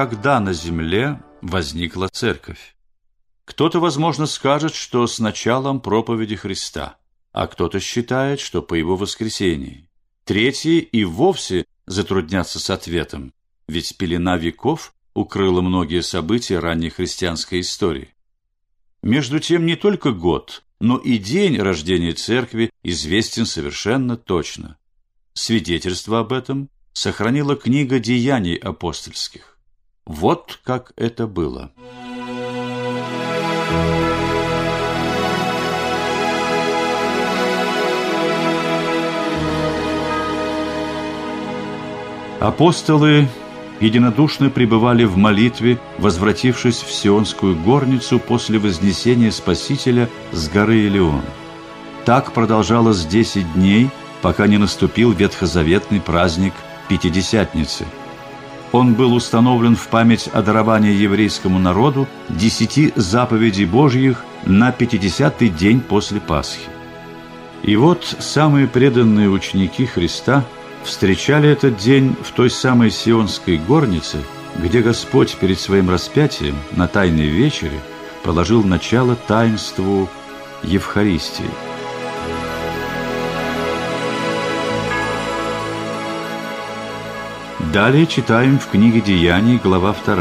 [0.00, 2.74] когда на земле возникла церковь?
[3.44, 6.96] Кто-то, возможно, скажет, что с началом проповеди Христа,
[7.32, 9.90] а кто-то считает, что по его воскресении.
[10.24, 13.34] Третьи и вовсе затруднятся с ответом,
[13.68, 18.14] ведь пелена веков укрыла многие события ранней христианской истории.
[19.02, 24.78] Между тем, не только год, но и день рождения церкви известен совершенно точно.
[25.34, 29.49] Свидетельство об этом сохранила книга деяний апостольских.
[30.12, 31.70] Вот как это было.
[42.40, 43.28] Апостолы
[43.78, 51.22] единодушно пребывали в молитве, возвратившись в Сионскую горницу после вознесения Спасителя с горы Илеон.
[52.04, 53.90] Так продолжалось десять дней,
[54.22, 56.54] пока не наступил ветхозаветный праздник
[56.88, 57.86] Пятидесятницы.
[58.72, 65.80] Он был установлен в память о даровании еврейскому народу десяти заповедей Божьих на пятидесятый день
[65.80, 66.70] после Пасхи.
[67.62, 70.44] И вот самые преданные ученики Христа–
[70.84, 74.18] встречали этот день в той самой Сионской горнице,
[74.56, 77.78] где Господь перед своим распятием на Тайной вечере
[78.22, 80.08] положил начало таинству
[80.62, 81.69] Евхаристии.
[87.72, 90.16] Далее читаем в книге Деяний, глава 2.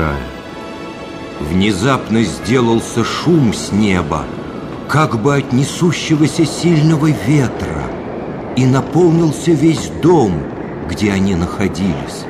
[1.40, 4.24] Внезапно сделался шум с неба,
[4.88, 7.86] как бы от несущегося сильного ветра,
[8.56, 10.44] и наполнился весь дом,
[10.90, 12.26] где они находились.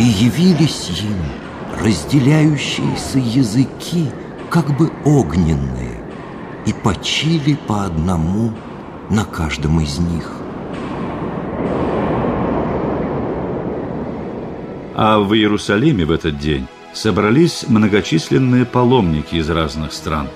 [0.00, 1.18] И явились им
[1.80, 4.10] разделяющиеся языки,
[4.50, 6.00] как бы огненные,
[6.66, 8.50] и почили по одному
[9.10, 10.41] на каждом из них.
[14.94, 20.28] А в Иерусалиме в этот день собрались многочисленные паломники из разных стран.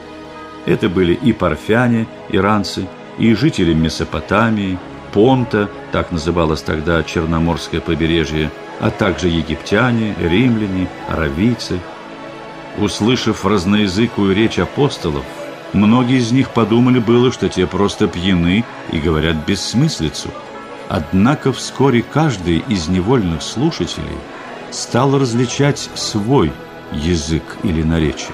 [0.65, 4.79] Это были и парфяне, иранцы, и жители Месопотамии,
[5.13, 8.51] Понта, так называлось тогда Черноморское побережье,
[8.81, 11.79] а также египтяне, римляне, аравийцы.
[12.79, 15.25] Услышав разноязыкую речь апостолов,
[15.73, 20.29] многие из них подумали было, что те просто пьяны и говорят бессмыслицу.
[20.89, 24.19] Однако вскоре каждый из невольных слушателей
[24.71, 26.53] стал различать свой
[26.93, 28.33] язык или наречие.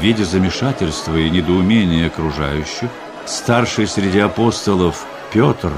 [0.00, 2.90] Видя замешательство и недоумение окружающих,
[3.24, 5.72] старший среди апостолов Петр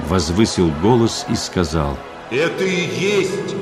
[0.00, 1.96] возвысил голос и сказал
[2.30, 3.56] «Это и есть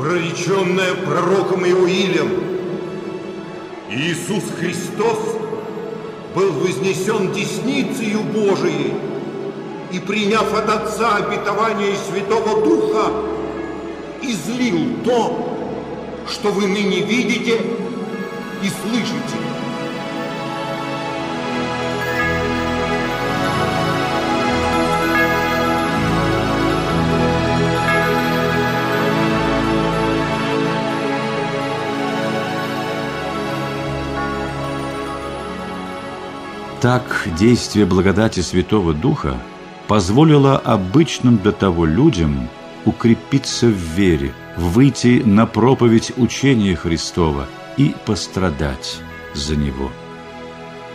[0.00, 2.30] прореченное пророком Иоилем.
[3.90, 5.39] Иисус Христос
[6.34, 8.94] был вознесен десницею Божией
[9.92, 13.12] и, приняв от Отца обетование Святого Духа,
[14.22, 15.56] излил то,
[16.28, 17.60] что вы ныне видите
[18.62, 19.59] и слышите.
[36.80, 39.36] Так действие благодати Святого Духа
[39.86, 42.48] позволило обычным до того людям
[42.86, 47.46] укрепиться в вере, выйти на проповедь учения Христова
[47.76, 48.96] и пострадать
[49.34, 49.90] за него.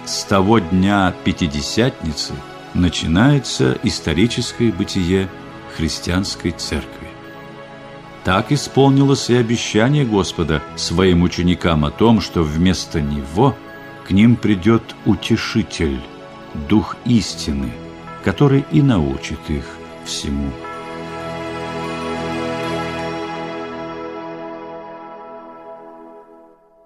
[0.06, 2.34] С того дня Пятидесятницы
[2.74, 5.30] начинается историческое бытие
[5.78, 7.10] христианской церкви.
[8.24, 13.56] Так исполнилось и обещание Господа своим ученикам о том, что вместо Него–
[14.06, 16.00] к ним придет утешитель,
[16.70, 17.72] дух истины,
[18.24, 19.66] который и научит их
[20.06, 20.52] всему.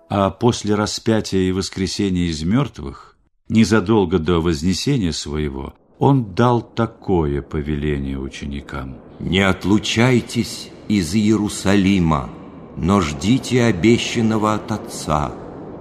[0.10, 3.18] А после распятия и воскресения из мертвых,
[3.50, 8.98] незадолго до вознесения своего, он дал такое повеление ученикам.
[9.20, 12.30] «Не отлучайтесь из Иерусалима,
[12.78, 15.34] но ждите обещанного от Отца,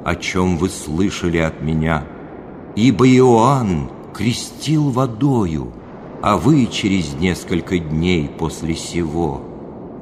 [0.08, 2.04] о чем вы слышали от меня.
[2.76, 5.72] Ибо Иоанн крестил водою,
[6.22, 9.42] а вы через несколько дней после сего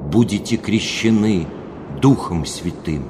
[0.03, 1.45] будете крещены
[2.01, 3.03] Духом Святым.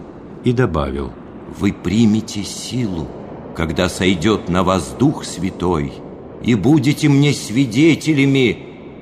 [0.44, 1.12] И добавил,
[1.60, 3.08] вы примете силу,
[3.56, 5.94] когда сойдет на вас Дух Святой,
[6.44, 8.58] и будете мне свидетелями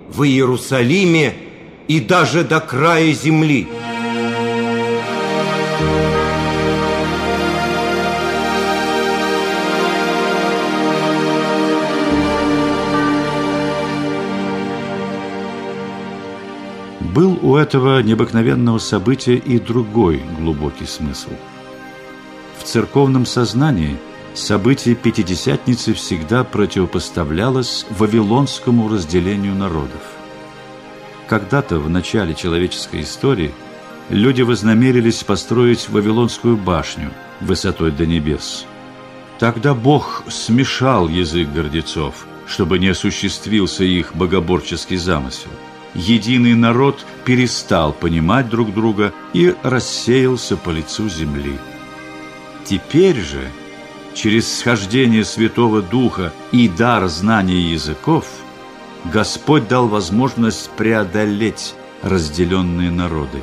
[0.10, 1.34] в Иерусалиме
[1.88, 3.68] и даже до края земли».
[17.14, 21.30] Был у этого необыкновенного события и другой глубокий смысл.
[22.58, 23.98] В церковном сознании
[24.34, 30.02] событие Пятидесятницы всегда противопоставлялось вавилонскому разделению народов.
[31.28, 33.52] Когда-то в начале человеческой истории
[34.10, 38.66] люди вознамерились построить Вавилонскую башню высотой до небес.
[39.38, 45.52] Тогда Бог смешал язык гордецов, чтобы не осуществился их богоборческий замысел–
[45.96, 51.58] единый народ перестал понимать друг друга и рассеялся по лицу земли.
[52.66, 53.50] Теперь же,
[54.14, 58.26] через схождение Святого Духа и дар знания языков,
[59.06, 63.40] Господь дал возможность преодолеть разделенные народы.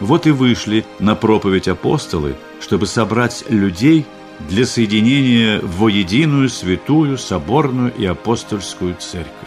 [0.00, 4.04] Вот и вышли на проповедь апостолы, чтобы собрать людей
[4.48, 9.43] для соединения во единую святую, соборную и апостольскую церковь.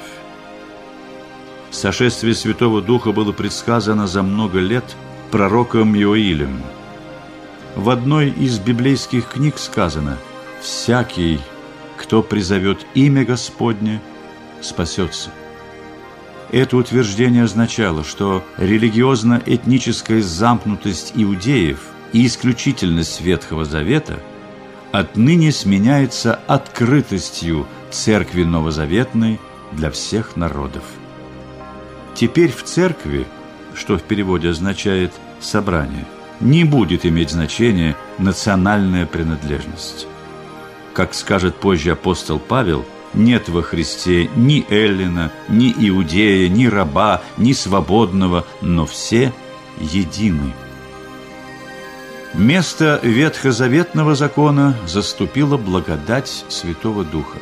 [1.71, 4.95] Сошествие Святого Духа было предсказано за много лет
[5.31, 6.61] пророком Иоилем.
[7.75, 10.17] В одной из библейских книг сказано
[10.61, 11.39] «Всякий,
[11.97, 14.01] кто призовет имя Господне,
[14.61, 15.29] спасется».
[16.51, 21.79] Это утверждение означало, что религиозно-этническая замкнутость иудеев
[22.13, 24.19] и исключительность Ветхого Завета
[24.93, 29.39] отныне сменяется открытостью Церкви Новозаветной
[29.73, 30.83] для всех народов.
[32.17, 33.27] Теперь в церкви,
[33.75, 36.05] что в переводе означает «собрание»,
[36.39, 40.07] не будет иметь значения национальная принадлежность.
[40.93, 47.53] Как скажет позже апостол Павел, нет во Христе ни эллина, ни иудея, ни раба, ни
[47.53, 49.31] свободного, но все
[49.79, 50.53] едины.
[52.33, 57.37] Место ветхозаветного закона заступила благодать Святого Духа.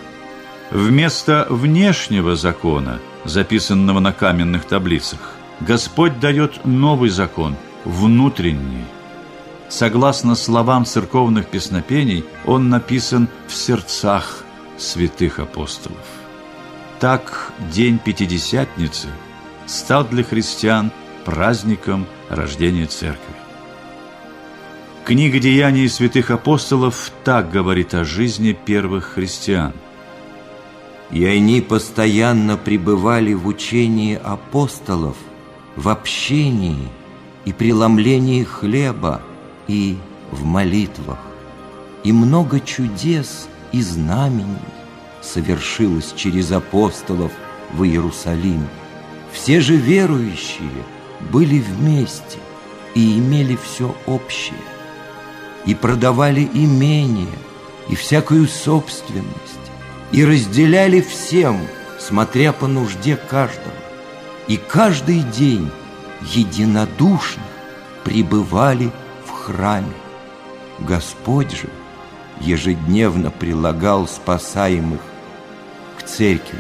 [0.72, 5.20] Вместо внешнего закона– записанного на каменных таблицах.
[5.60, 8.86] Господь дает новый закон, внутренний.
[9.68, 14.44] Согласно словам церковных песнопений, он написан в сердцах
[14.78, 16.06] святых апостолов.
[17.00, 19.08] Так День Пятидесятницы
[19.66, 20.92] стал для христиан
[21.26, 23.36] праздником рождения Церкви.
[25.04, 29.74] Книга «Деяний святых апостолов» так говорит о жизни первых христиан–
[31.12, 35.16] и они постоянно пребывали в учении апостолов,
[35.76, 36.88] в общении
[37.46, 39.22] и преломлении хлеба
[39.68, 39.98] и
[40.32, 41.20] в молитвах.
[42.04, 44.58] И много чудес и знамений
[45.22, 47.32] совершилось через апостолов
[47.74, 48.68] в Иерусалиме.
[49.32, 50.70] Все же верующие
[51.32, 52.40] были вместе
[52.94, 54.60] и имели все общее,
[55.66, 57.28] и продавали имение
[57.90, 59.66] и всякую собственность,
[60.16, 61.60] и разделяли всем,
[62.00, 63.76] смотря по нужде каждого.
[64.48, 65.70] И каждый день
[66.22, 67.44] единодушно
[68.06, 68.92] пребывали
[69.26, 69.92] в храме.
[70.80, 71.68] Господь же
[72.40, 75.02] ежедневно прилагал спасаемых
[76.00, 76.60] к церкви